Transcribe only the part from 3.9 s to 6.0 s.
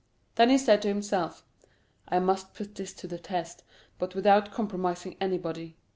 but without compromising anybody.